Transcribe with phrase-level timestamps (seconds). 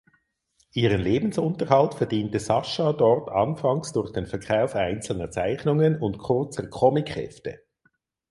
[0.73, 7.61] Ihren Lebensunterhalt verdiente Sasha dort anfangs durch den Verkauf einzelner Zeichnungen und kurzer Comichefte.